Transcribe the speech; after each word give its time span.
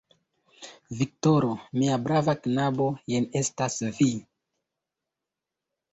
Viktoro! 1.01 1.51
mia 1.81 1.99
brava 2.07 2.35
knabo, 2.47 2.89
jen 3.15 3.31
estas 3.43 3.77
vi! 3.99 4.11